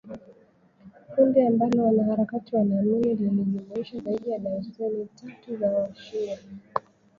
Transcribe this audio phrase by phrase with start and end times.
[1.15, 6.37] kundi ambalo wanaharakati wanaamini lilijumuisha zaidi ya darzeni tatu za wa-shia